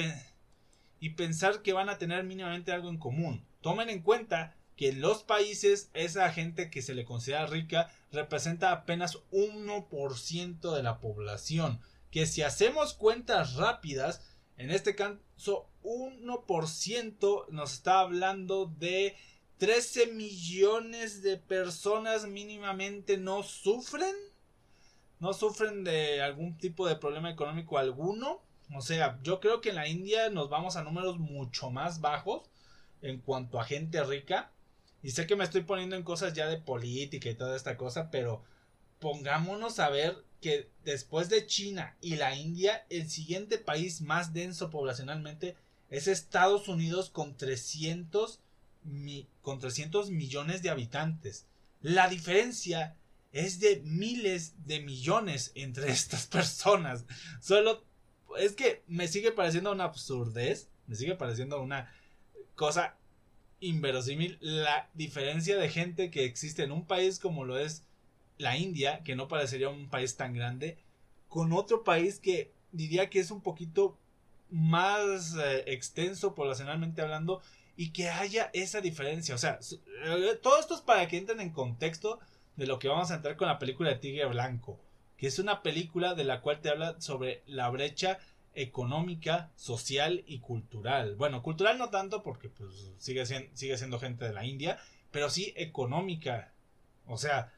[1.09, 3.45] pensar que van a tener mínimamente algo en común.
[3.61, 8.71] Tomen en cuenta que en los países esa gente que se le considera rica representa
[8.71, 11.79] apenas 1% de la población.
[12.11, 14.21] Que si hacemos cuentas rápidas,
[14.57, 19.15] en este caso 1% nos está hablando de
[19.57, 24.15] 13 millones de personas mínimamente no sufren.
[25.19, 28.41] No sufren de algún tipo de problema económico alguno.
[28.73, 32.49] O sea, yo creo que en la India nos vamos a números mucho más bajos
[33.01, 34.51] en cuanto a gente rica.
[35.01, 38.09] Y sé que me estoy poniendo en cosas ya de política y toda esta cosa,
[38.09, 38.43] pero
[38.99, 44.69] pongámonos a ver que después de China y la India, el siguiente país más denso
[44.69, 45.55] poblacionalmente
[45.89, 48.41] es Estados Unidos con 300,
[49.41, 51.45] con 300 millones de habitantes.
[51.81, 52.95] La diferencia
[53.31, 57.05] es de miles de millones entre estas personas.
[57.41, 57.83] Solo
[58.39, 61.91] es que me sigue pareciendo una absurdez, me sigue pareciendo una
[62.55, 62.97] cosa
[63.59, 67.83] inverosímil la diferencia de gente que existe en un país como lo es
[68.37, 70.77] la India, que no parecería un país tan grande,
[71.27, 73.97] con otro país que diría que es un poquito
[74.49, 77.41] más eh, extenso poblacionalmente hablando
[77.75, 79.35] y que haya esa diferencia.
[79.35, 79.59] O sea,
[80.05, 82.19] eh, todo esto es para que entren en contexto
[82.55, 84.79] de lo que vamos a entrar con la película de Tigre Blanco,
[85.17, 88.19] que es una película de la cual te habla sobre la brecha
[88.53, 91.15] económica, social y cultural.
[91.15, 94.79] Bueno, cultural no tanto porque pues, sigue, siendo, sigue siendo gente de la India,
[95.11, 96.53] pero sí económica.
[97.05, 97.51] O sea,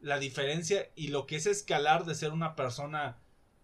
[0.00, 3.18] la diferencia y lo que es escalar de ser una persona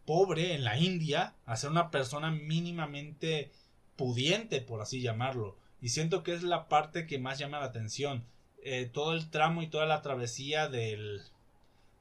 [0.04, 3.50] pobre en la India a ser una persona mínimamente
[3.96, 5.56] pudiente, por así llamarlo.
[5.87, 8.25] Y siento que es la parte que más llama la atención.
[8.61, 11.22] Eh, todo el tramo y toda la travesía del,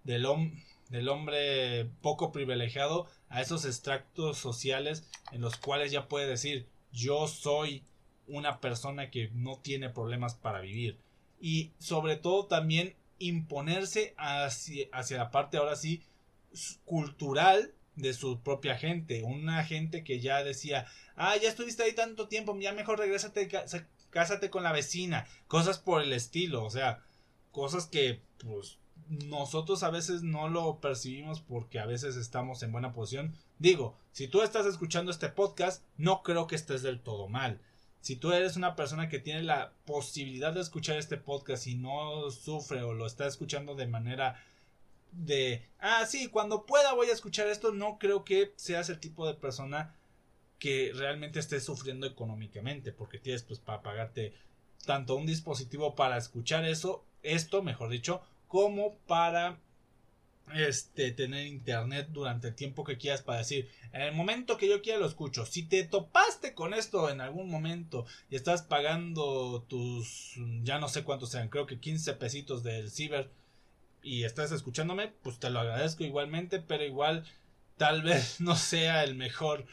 [0.04, 7.28] del, hombre poco privilegiado a esos extractos sociales en los cuales ya puede decir yo
[7.28, 7.84] soy
[8.28, 10.98] una persona que no tiene problemas para vivir
[11.39, 16.02] y sobre todo también imponerse hacia, hacia la parte ahora sí
[16.86, 22.27] cultural de su propia gente una gente que ya decía ah ya estuviste ahí tanto
[22.27, 23.49] tiempo ya mejor regrésate
[24.10, 27.03] cásate con la vecina cosas por el estilo o sea
[27.51, 28.77] cosas que pues
[29.08, 33.36] nosotros a veces no lo percibimos porque a veces estamos en buena posición.
[33.59, 37.61] Digo, si tú estás escuchando este podcast, no creo que estés del todo mal.
[38.01, 42.30] Si tú eres una persona que tiene la posibilidad de escuchar este podcast y no
[42.32, 44.43] sufre o lo está escuchando de manera
[45.16, 49.28] de, ah, sí, cuando pueda voy a escuchar esto, no creo que seas el tipo
[49.28, 49.95] de persona
[50.59, 54.34] que realmente esté sufriendo económicamente, porque tienes pues para pagarte
[54.86, 59.59] tanto un dispositivo para escuchar eso, esto, mejor dicho, como para
[60.53, 64.82] este tener internet durante el tiempo que quieras para decir en el momento que yo
[64.82, 65.45] quiera lo escucho.
[65.45, 71.03] Si te topaste con esto en algún momento y estás pagando tus ya no sé
[71.03, 73.32] cuántos sean creo que 15 pesitos del ciber
[74.06, 77.26] y estás escuchándome pues te lo agradezco igualmente pero igual
[77.78, 79.66] tal vez no sea el mejor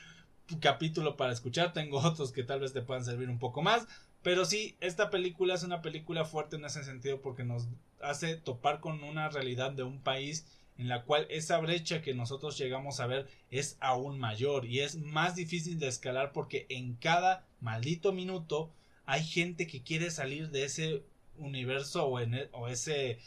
[0.61, 1.73] capítulo para escuchar.
[1.73, 3.87] Tengo otros que tal vez te puedan servir un poco más.
[4.23, 7.69] Pero sí, esta película es una película fuerte en ese sentido porque nos
[8.01, 10.47] hace topar con una realidad de un país
[10.79, 14.97] en la cual esa brecha que nosotros llegamos a ver es aún mayor y es
[14.97, 18.73] más difícil de escalar porque en cada maldito minuto
[19.05, 21.03] hay gente que quiere salir de ese
[21.37, 23.19] universo o, en e, ese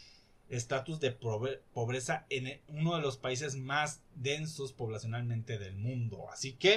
[0.48, 6.30] estatus de pobreza en uno de los países más densos poblacionalmente del mundo.
[6.30, 6.76] Así que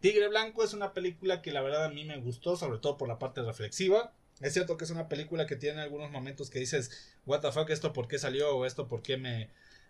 [0.00, 3.08] Tigre Blanco es una película que la verdad a mí me gustó, sobre todo por
[3.08, 4.12] la parte reflexiva.
[4.40, 6.90] Es cierto que es una película que tiene algunos momentos que dices,
[7.26, 9.48] what the fuck, esto por qué salió o esto por qué me,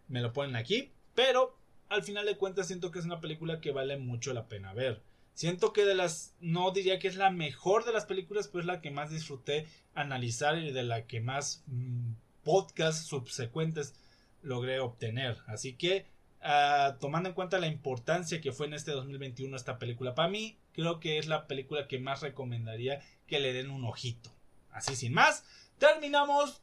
[0.09, 0.93] me lo ponen aquí.
[1.15, 1.57] Pero
[1.89, 5.03] al final de cuentas siento que es una película que vale mucho la pena ver.
[5.35, 8.67] Siento que de las, no diría que es la mejor de las películas, pero es
[8.67, 12.13] la que más disfruté analizar y de la que más mm,
[12.45, 13.95] podcasts subsecuentes
[14.43, 15.39] logré obtener.
[15.47, 16.07] Así que,
[16.43, 20.59] ah, tomando en cuenta la importancia que fue en este 2021 esta película para mí,
[20.73, 24.31] creo que es la película que más recomendaría que le den un ojito.
[24.71, 25.45] Así sin más,
[25.79, 26.63] terminamos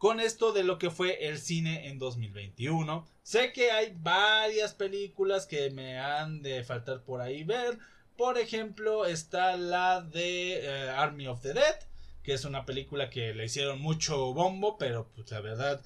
[0.00, 3.06] con esto de lo que fue el cine en 2021.
[3.22, 7.78] Sé que hay varias películas que me han de faltar por ahí ver.
[8.16, 11.76] Por ejemplo, está la de eh, Army of the Dead,
[12.22, 15.82] que es una película que le hicieron mucho bombo, pero pues la verdad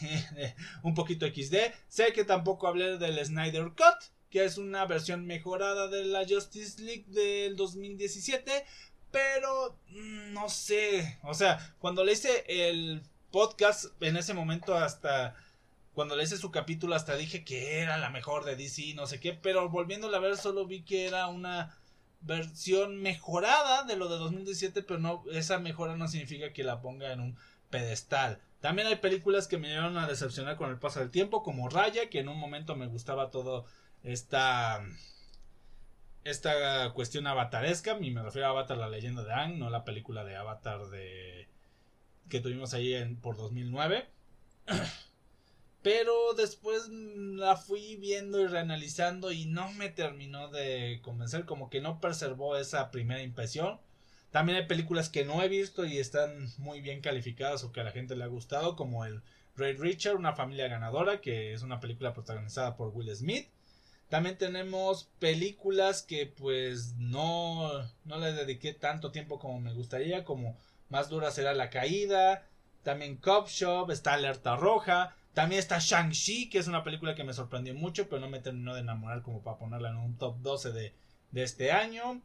[0.82, 1.56] un poquito XD.
[1.88, 6.82] Sé que tampoco hablé del Snyder Cut, que es una versión mejorada de la Justice
[6.82, 8.64] League del 2017,
[9.10, 15.36] pero mm, no sé, o sea, cuando le hice el podcast en ese momento hasta
[15.94, 19.18] cuando le hice su capítulo hasta dije que era la mejor de DC, no sé
[19.18, 21.76] qué, pero volviéndola a ver solo vi que era una
[22.20, 27.12] versión mejorada de lo de 2017, pero no esa mejora no significa que la ponga
[27.12, 27.36] en un
[27.70, 28.40] pedestal.
[28.60, 32.10] También hay películas que me llevaron a decepcionar con el paso del tiempo, como Raya,
[32.10, 33.66] que en un momento me gustaba todo
[34.02, 34.82] esta
[36.24, 40.24] esta cuestión avataresca, y me refiero a Avatar la leyenda de Ang, no la película
[40.24, 41.48] de Avatar de
[42.28, 44.06] que tuvimos ahí en, por 2009.
[45.82, 51.80] Pero después la fui viendo y reanalizando y no me terminó de convencer, como que
[51.80, 53.80] no preservó esa primera impresión.
[54.30, 57.84] También hay películas que no he visto y están muy bien calificadas o que a
[57.84, 59.22] la gente le ha gustado, como el
[59.56, 63.48] Ray Richard, una familia ganadora, que es una película protagonizada por Will Smith.
[64.08, 70.56] También tenemos películas que pues no, no le dediqué tanto tiempo como me gustaría, como
[70.88, 72.46] más dura será la caída.
[72.82, 75.14] También Cop Shop, está Alerta Roja.
[75.38, 78.74] También está Shang-Chi, que es una película que me sorprendió mucho, pero no me terminó
[78.74, 80.96] de enamorar como para ponerla en un top 12 de,
[81.30, 82.20] de este año.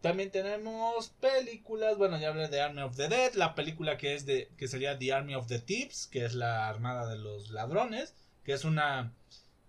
[0.00, 4.24] También tenemos películas, bueno, ya hablé de Army of the Dead, la película que es
[4.24, 8.14] de que sería The Army of the Thieves, que es la Armada de los Ladrones,
[8.42, 9.12] que es una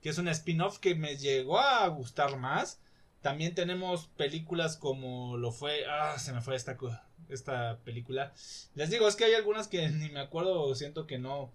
[0.01, 2.79] que es un spin-off que me llegó a gustar más.
[3.19, 6.77] También tenemos películas como lo fue, ah, se me fue esta
[7.27, 8.33] esta película.
[8.75, 11.51] Les digo, es que hay algunas que ni me acuerdo, siento que no,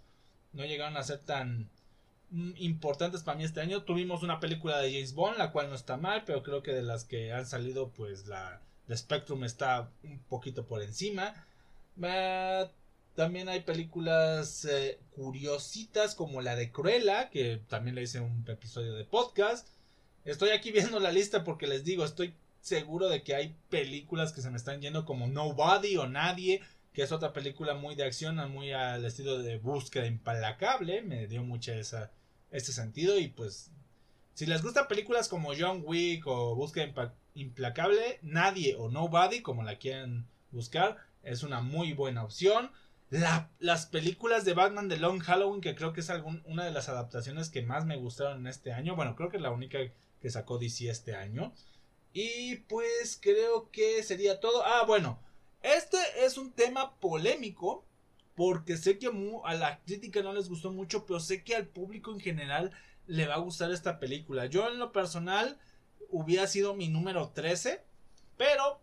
[0.57, 1.71] no llegaron a ser tan
[2.31, 3.83] mm, importantes para mí este año.
[3.85, 6.83] Tuvimos una película de James Bond, la cual no está mal, pero creo que de
[6.83, 11.47] las que han salido, pues la de Spectrum está un poquito por encima.
[13.15, 18.95] también hay películas eh, curiositas como la de Cruella, que también le hice un episodio
[18.95, 19.69] de podcast.
[20.25, 24.43] Estoy aquí viendo la lista porque les digo, estoy seguro de que hay películas que
[24.43, 26.63] se me están yendo como Nobody o Nadie,
[26.97, 31.43] que es otra película muy de acción, muy al estilo de búsqueda implacable, me dio
[31.43, 32.11] mucho esa,
[32.51, 33.71] ese sentido y pues
[34.33, 39.77] si les gustan películas como John Wick o Búsqueda implacable, Nadie o Nobody, como la
[39.77, 42.73] quieren buscar, es una muy buena opción.
[43.11, 46.11] las películas de Batman de Long Halloween, que creo que es
[46.47, 48.97] una de las adaptaciones que más me gustaron en este año.
[48.97, 49.81] Bueno, creo que es la única
[50.23, 51.53] que sacó DC este año.
[52.15, 54.65] Y pues creo que sería todo.
[54.65, 55.21] Ah, bueno,
[55.63, 57.85] este es un tema polémico.
[58.37, 59.11] Porque sé que
[59.45, 62.71] a la crítica no les gustó mucho, pero sé que al público en general
[63.07, 64.45] le va a gustar esta película.
[64.45, 65.59] Yo en lo personal
[66.11, 67.83] hubiera sido mi número 13,
[68.37, 68.81] pero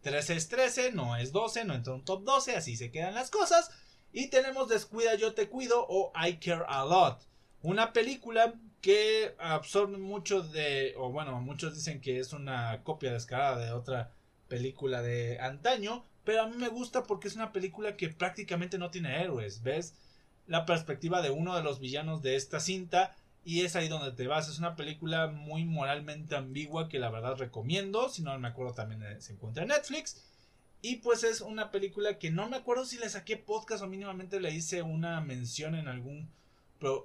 [0.00, 3.14] 13 es 13, no es 12, no entra en un top 12, así se quedan
[3.14, 3.70] las cosas.
[4.12, 7.20] Y tenemos Descuida, yo te cuido o I Care a Lot.
[7.62, 13.58] Una película que absorbe mucho de, o bueno, muchos dicen que es una copia descarada
[13.66, 14.12] de otra
[14.48, 18.90] película de antaño, pero a mí me gusta porque es una película que prácticamente no
[18.90, 19.94] tiene héroes, ¿ves?
[20.46, 24.26] La perspectiva de uno de los villanos de esta cinta y es ahí donde te
[24.26, 24.48] vas.
[24.48, 29.22] Es una película muy moralmente ambigua que la verdad recomiendo, si no me acuerdo también
[29.22, 30.22] se encuentra en Netflix.
[30.80, 34.40] Y pues es una película que no me acuerdo si le saqué podcast o mínimamente
[34.40, 36.30] le hice una mención en algún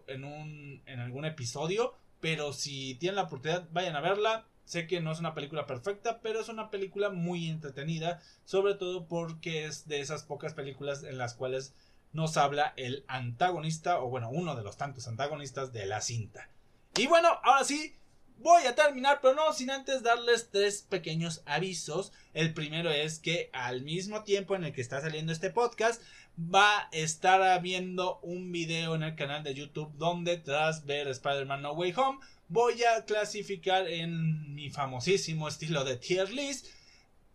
[0.07, 1.93] en, un, en algún episodio.
[2.19, 4.45] Pero si tienen la oportunidad, vayan a verla.
[4.65, 9.07] Sé que no es una película perfecta, pero es una película muy entretenida, sobre todo
[9.07, 11.73] porque es de esas pocas películas en las cuales
[12.13, 16.49] nos habla el antagonista, o bueno, uno de los tantos antagonistas de la cinta.
[16.95, 17.95] Y bueno, ahora sí,
[18.37, 22.11] voy a terminar, pero no sin antes darles tres pequeños avisos.
[22.33, 26.01] El primero es que al mismo tiempo en el que está saliendo este podcast,
[26.37, 31.61] va a estar habiendo un video en el canal de YouTube donde tras ver Spider-Man
[31.61, 36.67] No Way Home, voy a clasificar en mi famosísimo estilo de tier list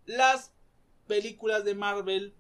[0.07, 0.53] las
[1.07, 2.35] películas de Marvel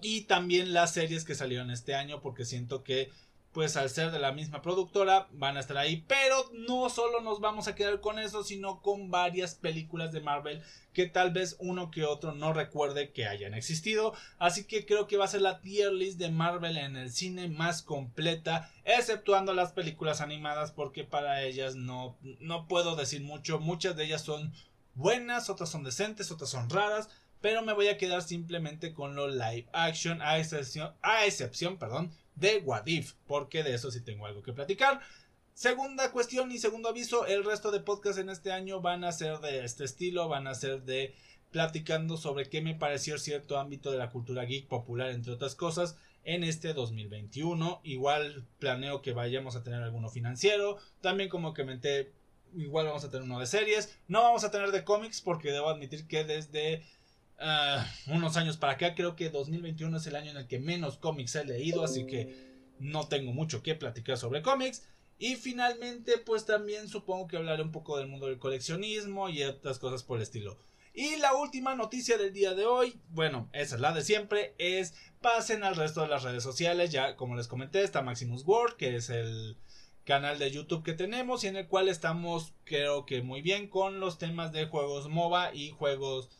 [0.00, 3.10] y también las series que salieron este año porque siento que
[3.58, 6.04] pues al ser de la misma productora van a estar ahí.
[6.06, 10.62] Pero no solo nos vamos a quedar con eso sino con varias películas de Marvel
[10.92, 14.14] que tal vez uno que otro no recuerde que hayan existido.
[14.38, 17.48] Así que creo que va a ser la tier list de Marvel en el cine
[17.48, 23.58] más completa exceptuando las películas animadas porque para ellas no no puedo decir mucho.
[23.58, 24.52] Muchas de ellas son
[24.94, 27.08] buenas otras son decentes otras son raras
[27.40, 32.12] pero me voy a quedar simplemente con lo live action a excepción, a excepción perdón,
[32.38, 35.00] de What If, porque de eso sí tengo algo que platicar.
[35.54, 39.40] Segunda cuestión y segundo aviso, el resto de podcasts en este año van a ser
[39.40, 41.14] de este estilo, van a ser de
[41.50, 45.96] platicando sobre qué me pareció cierto ámbito de la cultura geek popular, entre otras cosas,
[46.24, 47.80] en este 2021.
[47.82, 52.12] Igual planeo que vayamos a tener alguno financiero, también como comenté,
[52.54, 55.70] igual vamos a tener uno de series, no vamos a tener de cómics porque debo
[55.70, 56.84] admitir que desde
[57.38, 58.94] Ah, unos años para acá.
[58.94, 62.48] Creo que 2021 es el año en el que menos cómics he leído, así que
[62.78, 64.84] no tengo mucho que platicar sobre cómics.
[65.18, 69.78] Y finalmente, pues también supongo que hablaré un poco del mundo del coleccionismo y otras
[69.78, 70.56] cosas por el estilo.
[70.94, 74.94] Y la última noticia del día de hoy, bueno, esa es la de siempre, es
[75.20, 76.90] pasen al resto de las redes sociales.
[76.90, 79.56] Ya, como les comenté, está Maximus World, que es el
[80.04, 84.00] canal de YouTube que tenemos y en el cual estamos, creo que muy bien, con
[84.00, 86.30] los temas de juegos MOBA y juegos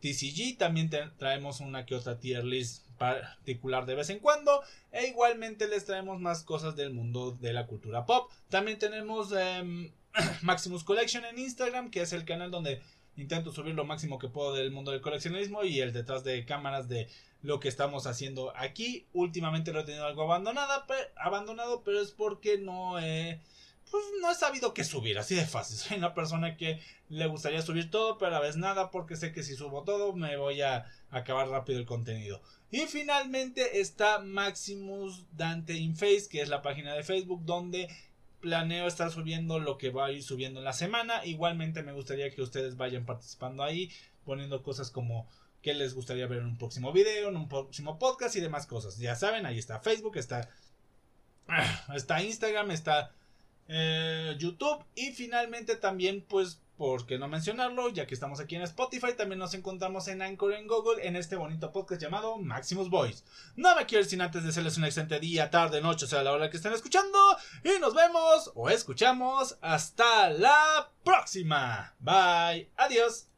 [0.00, 0.58] TCG.
[0.58, 4.62] También traemos una que otra tier list particular de vez en cuando.
[4.92, 8.30] E igualmente les traemos más cosas del mundo de la cultura pop.
[8.48, 9.92] También tenemos em,
[10.42, 12.82] Maximus Collection en Instagram, que es el canal donde
[13.16, 16.88] intento subir lo máximo que puedo del mundo del coleccionismo y el detrás de cámaras
[16.88, 17.08] de
[17.42, 19.06] lo que estamos haciendo aquí.
[19.12, 20.84] Últimamente lo he tenido algo abandonado,
[21.16, 23.40] abandonado pero es porque no he
[23.90, 25.76] pues no he sabido qué subir, así de fácil.
[25.78, 29.42] Soy una persona que le gustaría subir todo, pero a veces nada, porque sé que
[29.42, 32.40] si subo todo me voy a acabar rápido el contenido.
[32.70, 37.88] Y finalmente está Maximus Dante in Face, que es la página de Facebook donde
[38.40, 41.24] planeo estar subiendo lo que va a ir subiendo en la semana.
[41.24, 43.90] Igualmente me gustaría que ustedes vayan participando ahí,
[44.24, 45.26] poniendo cosas como
[45.62, 48.98] qué les gustaría ver en un próximo video, en un próximo podcast y demás cosas.
[48.98, 50.48] Ya saben, ahí está Facebook, está,
[51.94, 53.12] está Instagram, está
[53.68, 58.62] eh, YouTube y finalmente también pues por qué no mencionarlo, ya que estamos aquí en
[58.62, 63.24] Spotify, también nos encontramos en Anchor en Google en este bonito podcast llamado Maximus Voice.
[63.56, 66.32] No me quiero ir sin antes desearles un excelente día, tarde, noche, o sea, la
[66.32, 67.18] hora que estén escuchando.
[67.64, 71.94] Y nos vemos o escuchamos hasta la próxima.
[71.98, 72.70] Bye.
[72.76, 73.28] Adiós.